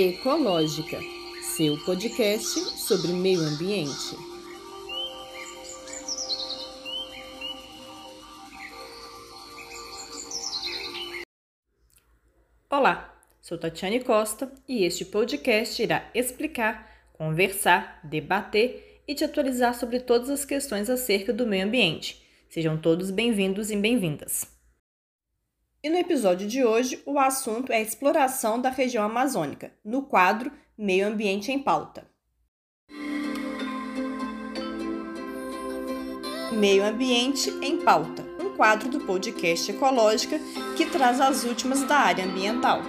[0.00, 0.98] Ecológica,
[1.42, 4.16] seu podcast sobre meio ambiente.
[12.70, 20.00] Olá, sou Tatiane Costa e este podcast irá explicar, conversar, debater e te atualizar sobre
[20.00, 22.26] todas as questões acerca do meio ambiente.
[22.48, 24.59] Sejam todos bem-vindos e bem-vindas.
[25.82, 30.52] E no episódio de hoje, o assunto é a exploração da região amazônica, no quadro
[30.76, 32.06] Meio Ambiente em Pauta.
[36.52, 40.38] Meio Ambiente em Pauta, um quadro do podcast Ecológica
[40.76, 42.82] que traz as últimas da área ambiental.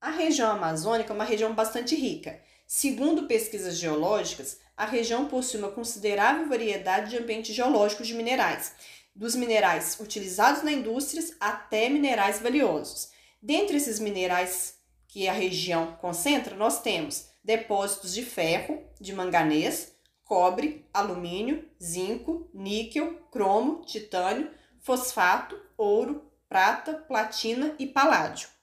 [0.00, 2.47] A região amazônica é uma região bastante rica.
[2.70, 8.74] Segundo pesquisas geológicas, a região possui uma considerável variedade de ambientes geológicos de minerais,
[9.16, 13.08] dos minerais utilizados na indústria até minerais valiosos.
[13.40, 14.74] Dentre esses minerais
[15.08, 23.14] que a região concentra, nós temos depósitos de ferro, de manganês, cobre, alumínio, zinco, níquel,
[23.30, 28.57] cromo, titânio, fosfato, ouro, prata, platina e paládio.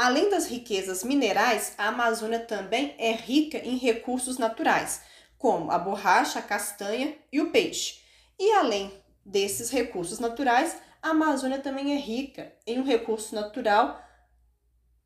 [0.00, 5.02] Além das riquezas minerais, a Amazônia também é rica em recursos naturais,
[5.36, 8.00] como a borracha, a castanha e o peixe.
[8.38, 8.92] E além
[9.26, 14.00] desses recursos naturais, a Amazônia também é rica em um recurso natural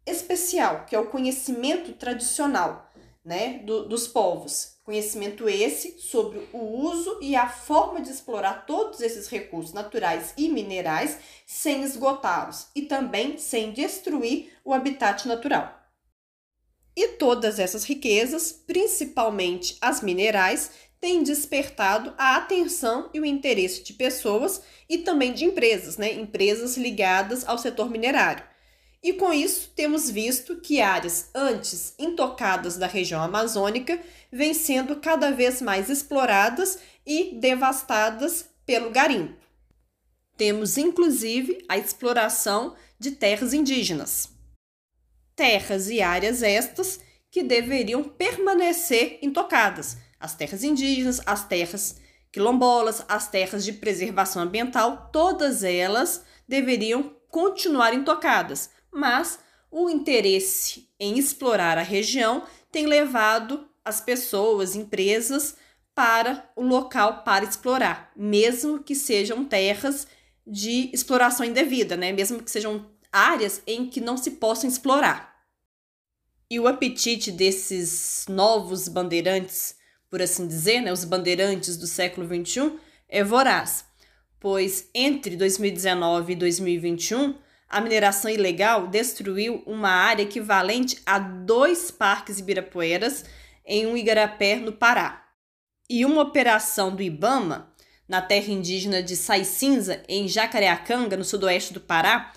[0.05, 2.87] especial, que é o conhecimento tradicional
[3.25, 4.77] né, do, dos povos.
[4.83, 10.49] Conhecimento esse sobre o uso e a forma de explorar todos esses recursos naturais e
[10.49, 15.81] minerais sem esgotá-los e também sem destruir o habitat natural.
[16.97, 23.93] E todas essas riquezas, principalmente as minerais, têm despertado a atenção e o interesse de
[23.95, 26.13] pessoas e também de empresas, né?
[26.13, 28.52] Empresas ligadas ao setor minerário.
[29.03, 35.33] E com isso, temos visto que áreas antes intocadas da região amazônica vêm sendo cada
[35.33, 39.43] vez mais exploradas e devastadas pelo garimpo.
[40.37, 44.33] Temos inclusive a exploração de terras indígenas
[45.35, 49.97] terras e áreas estas que deveriam permanecer intocadas.
[50.21, 51.97] As terras indígenas, as terras
[52.31, 59.39] quilombolas, as terras de preservação ambiental, todas elas deveriam continuar intocadas, mas
[59.71, 65.57] o interesse em explorar a região tem levado as pessoas, empresas
[65.95, 70.07] para o local para explorar, mesmo que sejam terras
[70.47, 72.13] de exploração indevida, né?
[72.13, 75.33] Mesmo que sejam áreas em que não se possam explorar.
[76.51, 79.77] E o apetite desses novos bandeirantes,
[80.11, 82.79] por assim dizer, né, os bandeirantes do século XXI,
[83.09, 83.85] é voraz,
[84.39, 87.35] pois entre 2019 e 2021
[87.73, 93.25] a mineração ilegal destruiu uma área equivalente a dois parques ibirapueras
[93.65, 95.25] em um igarapé, no Pará.
[95.89, 97.73] E uma operação do Ibama,
[98.07, 102.31] na terra indígena de Sai Cinza, em Jacareacanga, no sudoeste do Pará,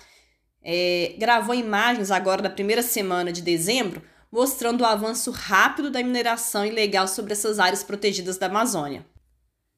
[0.62, 4.02] é, gravou imagens agora na primeira semana de dezembro,
[4.32, 9.04] mostrando o avanço rápido da mineração ilegal sobre essas áreas protegidas da Amazônia.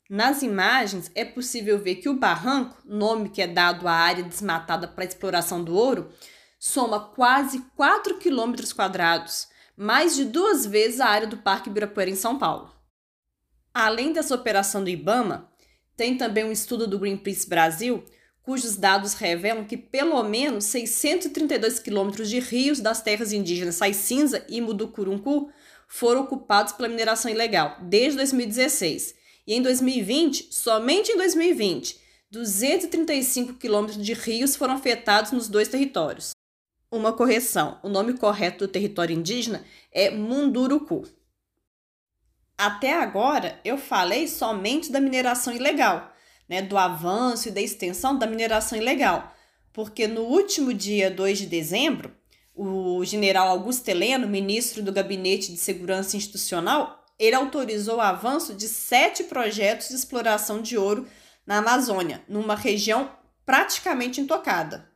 [0.08, 4.88] Nas imagens é possível ver que o barranco, nome que é dado à área desmatada
[4.88, 6.10] para exploração do ouro,
[6.58, 12.16] soma quase 4 quilômetros quadrados, mais de duas vezes a área do Parque Ibirapuera em
[12.16, 12.72] São Paulo.
[13.74, 15.52] Além dessa operação do IBAMA,
[15.94, 18.02] tem também um estudo do Greenpeace Brasil
[18.42, 24.42] cujos dados revelam que pelo menos 632 quilômetros de rios das terras indígenas Sai Cinza
[24.48, 25.52] e Muducuruncu
[25.86, 29.17] foram ocupados pela mineração ilegal desde 2016.
[29.48, 31.98] E em 2020, somente em 2020,
[32.30, 36.32] 235 quilômetros de rios foram afetados nos dois territórios.
[36.88, 41.04] Uma correção: o nome correto do território indígena é Munduruku.
[42.56, 46.12] Até agora, eu falei somente da mineração ilegal
[46.48, 49.34] né, do avanço e da extensão da mineração ilegal.
[49.72, 52.12] Porque no último dia 2 de dezembro,
[52.54, 58.68] o general Augusto Heleno, ministro do Gabinete de Segurança Institucional, ele autorizou o avanço de
[58.68, 61.06] sete projetos de exploração de ouro
[61.46, 63.10] na Amazônia, numa região
[63.44, 64.88] praticamente intocada.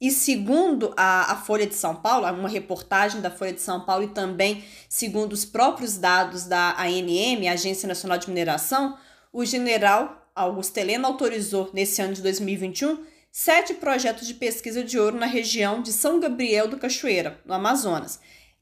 [0.00, 4.04] E segundo a, a, Folha de São Paulo, uma reportagem da Folha de São Paulo,
[4.04, 8.96] e também segundo os próprios dados da ANM, Agência Nacional de Mineração,
[9.30, 15.18] o general Augusto Helena autorizou, nesse ano de 2021, sete projetos de pesquisa de ouro
[15.18, 18.20] na região de São Gabriel do Cachoeira, no Amazonas.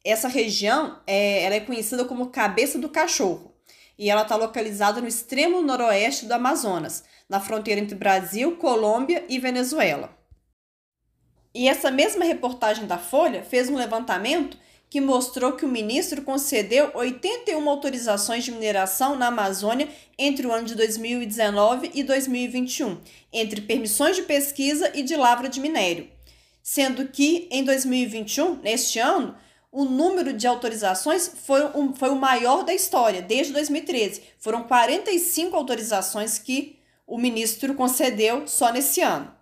[0.09, 3.53] Essa região é, ela é conhecida como Cabeça do Cachorro.
[3.99, 9.41] e ela está localizada no extremo noroeste do Amazonas, na fronteira entre Brasil, Colômbia e
[9.41, 10.17] Venezuela.
[11.53, 14.57] E essa mesma reportagem da Folha fez um levantamento
[14.89, 20.65] que mostrou que o ministro concedeu 81 autorizações de mineração na Amazônia entre o ano
[20.65, 22.99] de 2019 e 2021,
[23.33, 26.09] entre permissões de pesquisa e de lavra de minério.
[26.63, 29.35] Sendo que em 2021, neste ano,
[29.79, 34.25] o número de autorizações foi, um, foi o maior da história, desde 2013.
[34.37, 39.33] Foram 45 autorizações que o ministro concedeu só nesse ano.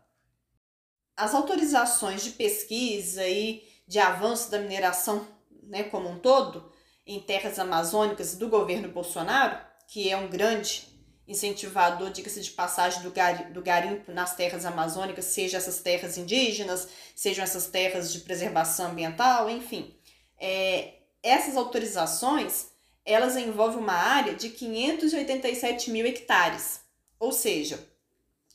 [1.16, 5.26] As autorizações de pesquisa e de avanço da mineração
[5.62, 6.70] né, como um todo
[7.06, 10.86] em terras amazônicas do governo Bolsonaro, que é um grande
[11.26, 16.86] incentivador, diga-se de passagem, do, gar, do garimpo nas terras amazônicas, seja essas terras indígenas,
[17.14, 19.95] sejam essas terras de preservação ambiental, enfim.
[20.38, 22.66] É, essas autorizações,
[23.04, 26.80] elas envolvem uma área de 587 mil hectares,
[27.18, 27.78] ou seja,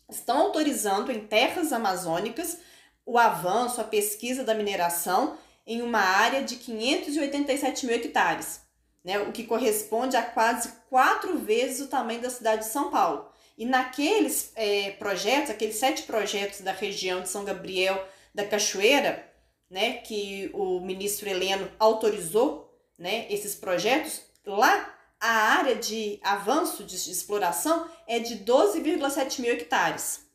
[0.10, 2.58] estão autorizando em terras amazônicas
[3.06, 8.62] o avanço, a pesquisa da mineração em uma área de 587 mil hectares,
[9.04, 13.30] né, o que corresponde a quase quatro vezes o tamanho da cidade de São Paulo.
[13.58, 19.31] E naqueles é, projetos, aqueles sete projetos da região de São Gabriel da Cachoeira,
[19.72, 26.96] né, que o ministro Heleno autorizou né, esses projetos, lá a área de avanço de
[26.96, 30.28] exploração é de 12,7 mil hectares.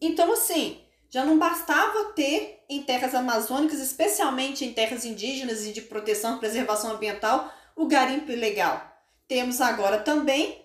[0.00, 5.82] Então, assim, já não bastava ter em terras amazônicas, especialmente em terras indígenas e de
[5.82, 8.82] proteção e preservação ambiental, o garimpo ilegal.
[9.28, 10.60] Temos agora também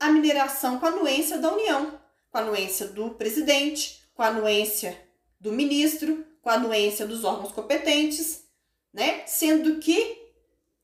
[0.00, 2.00] a mineração com a anuência da União,
[2.32, 5.00] com a anuência do presidente, com a anuência
[5.38, 8.44] do ministro, com a anuência dos órgãos competentes,
[8.92, 9.22] né?
[9.26, 10.20] Sendo que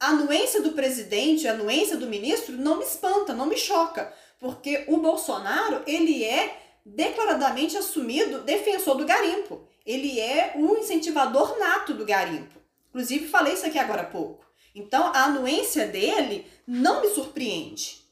[0.00, 4.84] a anuência do presidente, a anuência do ministro não me espanta, não me choca, porque
[4.86, 6.56] o Bolsonaro, ele é
[6.86, 9.66] declaradamente assumido defensor do garimpo.
[9.84, 12.58] Ele é o incentivador nato do garimpo.
[12.88, 14.46] Inclusive, falei isso aqui agora há pouco.
[14.74, 18.07] Então, a anuência dele não me surpreende.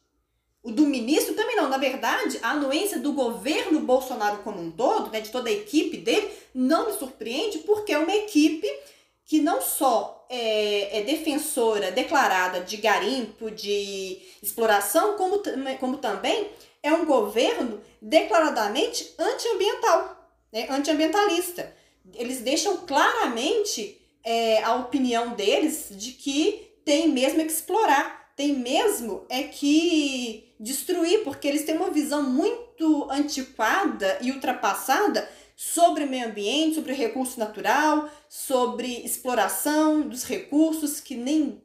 [0.67, 1.69] O do ministro também não.
[1.69, 5.97] Na verdade, a anuência do governo Bolsonaro como um todo, né, de toda a equipe
[5.99, 8.69] dele, não me surpreende porque é uma equipe
[9.25, 15.41] que não só é, é defensora declarada de garimpo, de exploração, como,
[15.79, 16.51] como também
[16.83, 20.17] é um governo declaradamente antiambiental,
[20.53, 20.67] né?
[20.69, 21.73] antiambientalista.
[22.13, 29.25] Eles deixam claramente é, a opinião deles de que tem mesmo que explorar, tem mesmo
[29.31, 36.75] é que destruir, porque eles têm uma visão muito antiquada e ultrapassada sobre meio ambiente,
[36.75, 41.63] sobre recurso natural, sobre exploração dos recursos que nem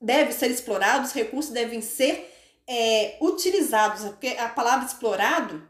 [0.00, 2.32] deve ser explorados, os recursos devem ser
[2.64, 5.66] é, utilizados, porque a palavra explorado,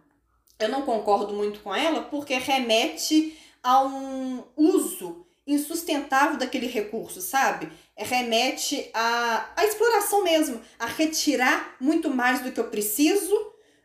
[0.59, 7.73] eu não concordo muito com ela, porque remete a um uso insustentável daquele recurso, sabe?
[8.05, 13.35] Remete a, a exploração mesmo, a retirar muito mais do que eu preciso,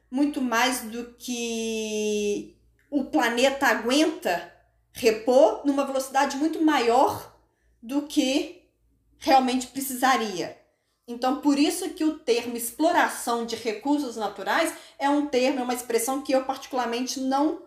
[0.09, 2.55] muito mais do que
[2.89, 4.53] o planeta aguenta
[4.91, 7.35] repor numa velocidade muito maior
[7.81, 8.61] do que
[9.17, 10.57] realmente precisaria.
[11.07, 15.73] Então, por isso que o termo exploração de recursos naturais é um termo, é uma
[15.73, 17.63] expressão que eu particularmente não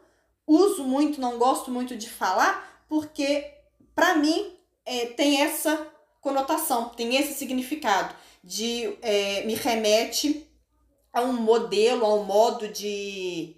[0.46, 3.52] uso muito, não gosto muito de falar, porque
[3.94, 5.86] para mim é, tem essa
[6.26, 10.44] conotação, tem esse significado de é, me remete
[11.12, 13.54] a um modelo, a um modo de,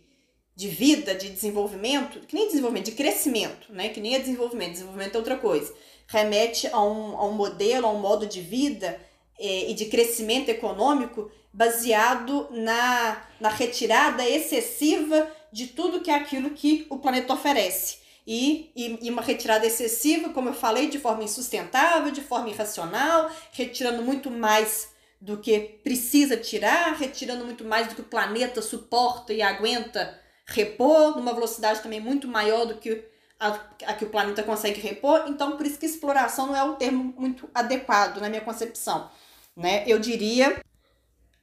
[0.55, 3.89] de vida, de desenvolvimento, que nem desenvolvimento, de crescimento, né?
[3.89, 5.75] Que nem é desenvolvimento, desenvolvimento é outra coisa.
[6.07, 9.01] Remete a um, a um modelo, a um modo de vida
[9.39, 16.51] é, e de crescimento econômico baseado na, na retirada excessiva de tudo que é aquilo
[16.51, 17.97] que o planeta oferece.
[18.31, 23.31] E, e, e, uma retirada excessiva, como eu falei, de forma insustentável, de forma irracional,
[23.53, 29.33] retirando muito mais do que precisa tirar, retirando muito mais do que o planeta suporta
[29.33, 33.03] e aguenta repor, numa velocidade também muito maior do que
[33.41, 35.25] a, a que o planeta consegue repor.
[35.27, 39.11] Então, por isso que exploração não é um termo muito adequado na minha concepção
[39.59, 39.83] né?
[39.87, 40.63] Eu diria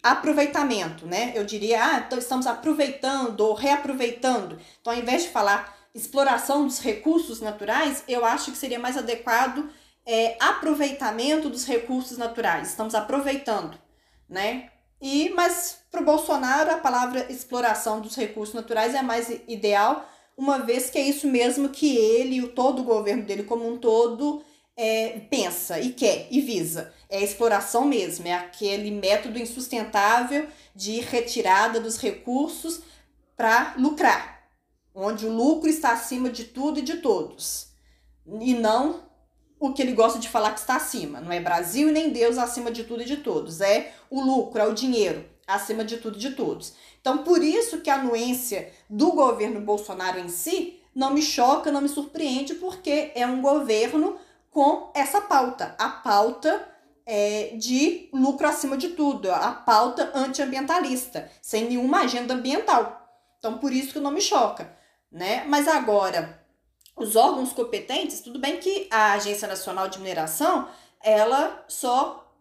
[0.01, 1.33] aproveitamento, né?
[1.35, 4.57] Eu diria, ah, então estamos aproveitando ou reaproveitando.
[4.79, 9.69] Então, ao invés de falar exploração dos recursos naturais, eu acho que seria mais adequado
[10.05, 12.69] é, aproveitamento dos recursos naturais.
[12.69, 13.79] Estamos aproveitando,
[14.29, 14.69] né?
[15.01, 20.59] E, mas para o Bolsonaro, a palavra exploração dos recursos naturais é mais ideal, uma
[20.59, 24.43] vez que é isso mesmo que ele e todo o governo dele como um todo
[24.75, 26.93] é, pensa e quer e visa.
[27.09, 32.81] É a exploração mesmo, é aquele método insustentável de retirada dos recursos
[33.37, 34.34] para lucrar,
[34.95, 37.67] onde o lucro está acima de tudo e de todos,
[38.39, 39.03] e não
[39.59, 41.19] o que ele gosta de falar que está acima.
[41.19, 44.61] Não é Brasil e nem Deus acima de tudo e de todos, é o lucro,
[44.61, 46.73] é o dinheiro acima de tudo e de todos.
[46.99, 51.81] Então, por isso que a anuência do governo Bolsonaro em si não me choca, não
[51.81, 54.17] me surpreende, porque é um governo
[54.49, 56.65] com essa pauta, a pauta
[57.05, 63.05] é, de lucro acima de tudo, a pauta antiambientalista, sem nenhuma agenda ambiental.
[63.37, 64.75] Então, por isso que não me choca,
[65.15, 65.45] né?
[65.47, 66.45] Mas agora,
[66.93, 70.67] os órgãos competentes, tudo bem que a Agência Nacional de Mineração,
[71.01, 72.35] ela só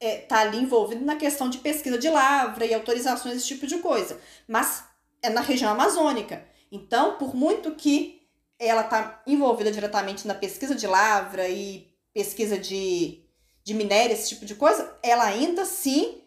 [0.00, 3.76] é, tá ali envolvida na questão de pesquisa de lavra e autorizações, esse tipo de
[3.78, 4.84] coisa, mas
[5.22, 6.42] é na região amazônica.
[6.72, 8.22] Então, por muito que
[8.58, 13.22] ela está envolvida diretamente na pesquisa de lavra e pesquisa de,
[13.62, 16.22] de minério, esse tipo de coisa, ela ainda assim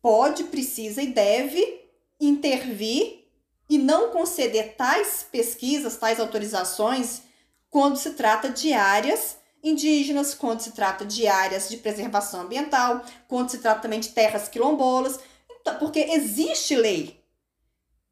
[0.00, 3.23] pode, precisa e deve intervir
[3.68, 7.22] e não conceder tais pesquisas, tais autorizações,
[7.70, 13.50] quando se trata de áreas indígenas, quando se trata de áreas de preservação ambiental, quando
[13.50, 15.18] se trata também de terras quilombolas,
[15.60, 17.24] então, porque existe lei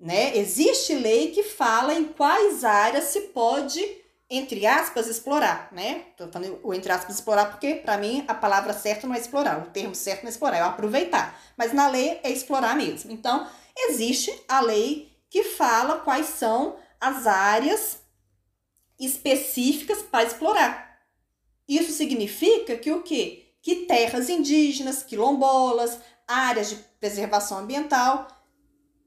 [0.02, 0.36] né?
[0.36, 3.80] Existe lei que fala em quais áreas se pode,
[4.28, 6.06] entre aspas, explorar, né?
[6.16, 9.62] Tô falando o entre aspas explorar porque para mim a palavra certa não é explorar,
[9.62, 11.40] o termo certo não é explorar, é aproveitar.
[11.56, 13.12] Mas na lei é explorar mesmo.
[13.12, 13.46] Então,
[13.88, 18.02] existe a lei que fala quais são as áreas
[19.00, 21.00] específicas para explorar.
[21.66, 23.54] Isso significa que o quê?
[23.62, 25.98] Que terras indígenas, quilombolas,
[26.28, 28.28] áreas de preservação ambiental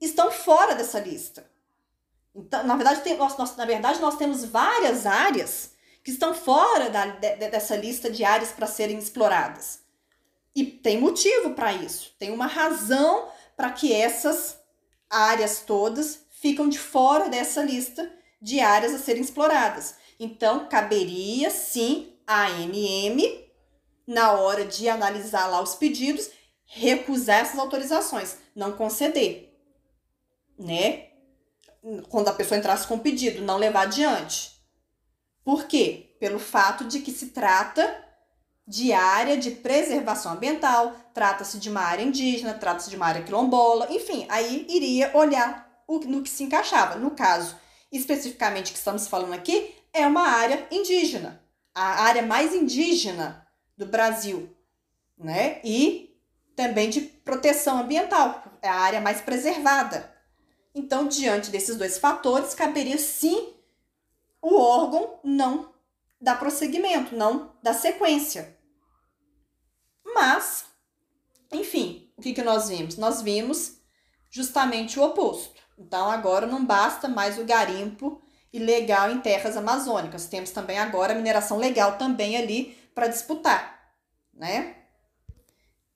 [0.01, 1.47] estão fora dessa lista.
[2.33, 6.89] Então, na verdade, tem, nós, nós, na verdade, nós temos várias áreas que estão fora
[6.89, 9.81] da, de, dessa lista de áreas para serem exploradas.
[10.55, 14.64] E tem motivo para isso, tem uma razão para que essas
[15.15, 19.95] áreas todas ficam de fora dessa lista de áreas a serem exploradas.
[20.19, 23.45] Então, caberia sim a ANM,
[24.07, 26.29] na hora de analisar lá os pedidos,
[26.65, 29.45] recusar essas autorizações, não conceder
[30.57, 31.09] né?
[32.09, 34.51] Quando a pessoa entrasse com pedido, não levar adiante.
[35.43, 36.15] Por quê?
[36.19, 38.03] Pelo fato de que se trata
[38.67, 43.87] de área de preservação ambiental, trata-se de uma área indígena, trata-se de uma área quilombola,
[43.91, 46.95] enfim, aí iria olhar o, no que se encaixava.
[46.95, 47.55] No caso,
[47.91, 51.41] especificamente que estamos falando aqui, é uma área indígena,
[51.73, 54.55] a área mais indígena do Brasil,
[55.17, 55.61] né?
[55.63, 56.17] E
[56.55, 60.13] também de proteção ambiental, é a área mais preservada.
[60.73, 63.53] Então, diante desses dois fatores, caberia sim
[64.41, 65.73] o órgão não
[66.19, 68.54] dar prosseguimento, não dar sequência.
[70.15, 70.63] Mas,
[71.51, 72.95] enfim, o que, que nós vimos?
[72.95, 73.81] Nós vimos
[74.31, 75.61] justamente o oposto.
[75.77, 78.21] Então, agora não basta mais o garimpo
[78.53, 80.27] ilegal em terras amazônicas.
[80.27, 83.93] Temos também agora a mineração legal também ali para disputar,
[84.33, 84.77] né?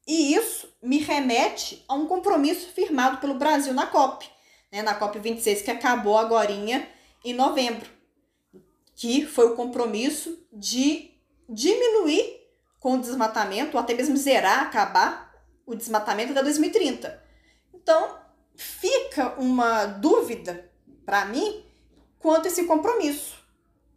[0.05, 4.29] E isso me remete a um compromisso firmado pelo Brasil na COP,
[4.69, 7.89] né, na COP26, que acabou agora em novembro,
[8.95, 11.11] que foi o compromisso de
[11.47, 12.38] diminuir
[12.79, 15.33] com o desmatamento, ou até mesmo zerar, acabar
[15.65, 17.21] o desmatamento até 2030.
[17.74, 18.17] Então,
[18.55, 20.69] fica uma dúvida
[21.05, 21.65] para mim
[22.17, 23.38] quanto a esse compromisso,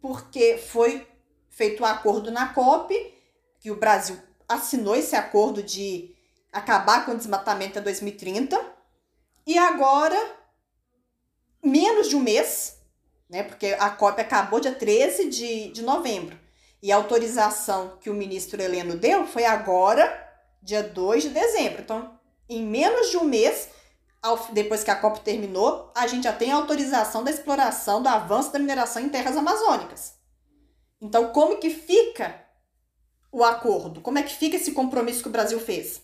[0.01, 1.07] porque foi
[1.49, 2.93] feito um acordo na COP,
[3.59, 6.15] que o Brasil assinou esse acordo de
[6.51, 8.59] acabar com o desmatamento até 2030,
[9.45, 10.17] e agora
[11.63, 12.77] menos de um mês,
[13.29, 13.43] né?
[13.43, 16.42] Porque a COP acabou dia 13 de, de novembro.
[16.83, 20.05] E a autorização que o ministro Heleno deu foi agora,
[20.61, 21.81] dia 2 de dezembro.
[21.81, 23.69] Então, em menos de um mês,
[24.51, 28.59] depois que a COP terminou, a gente já tem autorização da exploração do avanço da
[28.59, 30.15] mineração em terras amazônicas.
[30.99, 32.45] Então, como que fica
[33.31, 34.01] o acordo?
[34.01, 36.01] Como é que fica esse compromisso que o Brasil fez?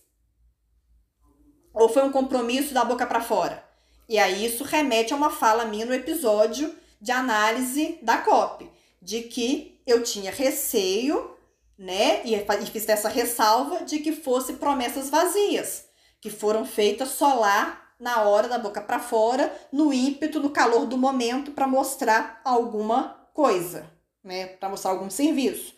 [1.73, 3.61] Ou foi um compromisso da boca para fora?
[4.07, 8.71] E aí isso remete a uma fala minha no episódio de análise da COP,
[9.01, 11.35] de que eu tinha receio,
[11.77, 15.85] né, e fiz essa ressalva de que fosse promessas vazias,
[16.19, 20.85] que foram feitas só lá na hora da boca para fora, no ímpeto, no calor
[20.85, 23.89] do momento para mostrar alguma coisa,
[24.23, 25.73] né, para mostrar algum serviço.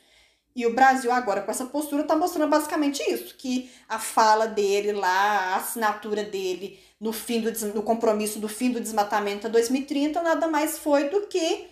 [0.56, 4.92] E o Brasil agora com essa postura está mostrando basicamente isso, que a fala dele
[4.92, 10.22] lá, a assinatura dele no fim do no compromisso do fim do desmatamento a 2030
[10.22, 11.68] nada mais foi do que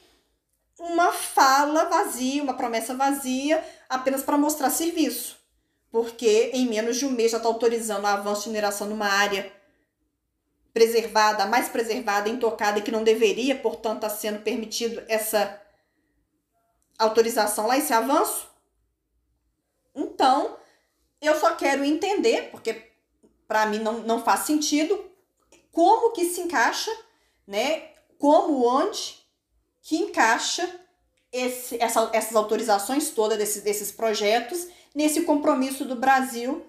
[0.79, 5.37] uma fala vazia, uma promessa vazia, apenas para mostrar serviço.
[5.91, 9.51] Porque em menos de um mês já está autorizando o avanço de mineração numa área
[10.73, 15.61] preservada, mais preservada, intocada e que não deveria, portanto, estar tá sendo permitido essa
[16.97, 18.47] autorização lá, esse avanço.
[19.95, 20.57] Então,
[21.21, 22.91] eu só quero entender, porque
[23.47, 25.09] para mim não, não faz sentido,
[25.71, 26.91] como que se encaixa,
[27.47, 27.89] né?
[28.17, 29.19] Como, onde
[29.89, 30.69] que encaixa
[31.31, 36.63] esse, essa, essas autorizações todas desse, desses projetos nesse compromisso do Brasil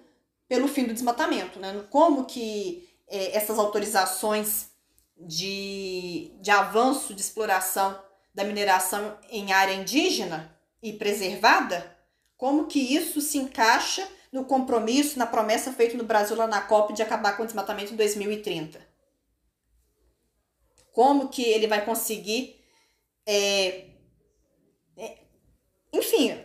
[0.47, 1.85] pelo fim do desmatamento, né?
[1.91, 4.71] Como que é, essas autorizações
[5.15, 8.01] de, de avanço de exploração
[8.33, 11.95] da mineração em área indígena e preservada,
[12.35, 16.93] como que isso se encaixa no compromisso, na promessa feita no Brasil lá na COP
[16.93, 18.81] de acabar com o desmatamento em 2030?
[20.91, 22.60] Como que ele vai conseguir.
[23.25, 23.85] É,
[24.97, 25.17] é,
[25.93, 26.37] enfim,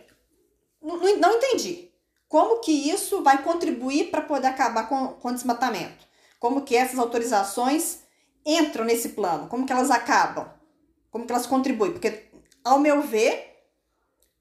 [0.81, 1.91] não, não entendi.
[2.27, 6.05] Como que isso vai contribuir para poder acabar com, com o desmatamento?
[6.39, 7.99] Como que essas autorizações
[8.45, 9.47] entram nesse plano?
[9.47, 10.49] Como que elas acabam?
[11.09, 11.93] Como que elas contribuem?
[11.93, 12.25] Porque,
[12.63, 13.65] ao meu ver,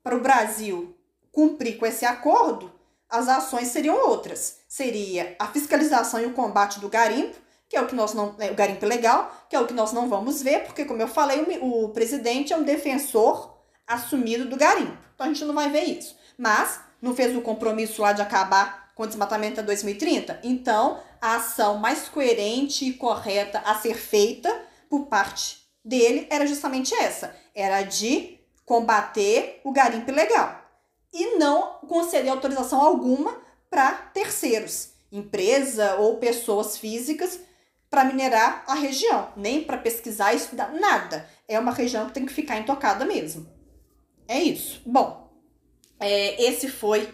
[0.03, 0.97] para o Brasil
[1.31, 2.73] cumprir com esse acordo,
[3.09, 4.59] as ações seriam outras.
[4.69, 7.37] Seria a fiscalização e o combate do garimpo,
[7.69, 8.35] que é o que nós não.
[8.39, 11.09] É, o garimpo legal, que é o que nós não vamos ver, porque, como eu
[11.09, 13.57] falei, o, o presidente é um defensor
[13.87, 14.97] assumido do garimpo.
[15.15, 16.17] Então a gente não vai ver isso.
[16.37, 20.41] Mas não fez o compromisso lá de acabar com o desmatamento até 2030?
[20.43, 26.95] Então, a ação mais coerente e correta a ser feita por parte dele era justamente
[26.95, 30.63] essa: era de combater o garimpo ilegal
[31.13, 37.41] e não conceder autorização alguma para terceiros, empresa ou pessoas físicas,
[37.97, 41.27] para minerar a região, nem para pesquisar e estudar, nada.
[41.49, 43.49] É uma região que tem que ficar intocada mesmo.
[44.29, 44.83] É isso.
[44.85, 45.33] Bom,
[45.99, 47.09] é, esse foi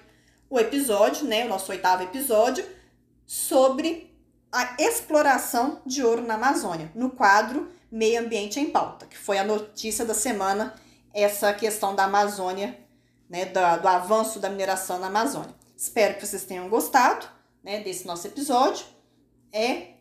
[0.51, 2.67] o episódio, né, o nosso oitavo episódio,
[3.25, 4.13] sobre
[4.51, 9.45] a exploração de ouro na Amazônia, no quadro Meio Ambiente em Pauta, que foi a
[9.45, 10.75] notícia da semana,
[11.15, 12.77] essa questão da Amazônia,
[13.31, 15.55] né, do, do avanço da mineração na Amazônia.
[15.77, 17.25] Espero que vocês tenham gostado
[17.63, 18.85] né, desse nosso episódio.
[19.53, 19.92] É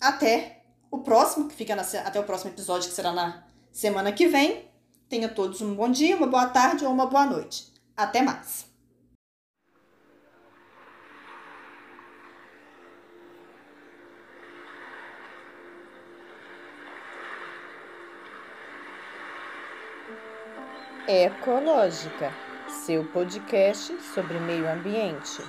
[0.00, 4.26] até o próximo, que fica na, até o próximo episódio, que será na semana que
[4.28, 4.68] vem.
[5.08, 7.72] Tenha todos um bom dia, uma boa tarde ou uma boa noite.
[7.96, 8.66] Até mais!
[21.10, 22.30] Ecológica,
[22.68, 25.42] seu podcast sobre meio ambiente.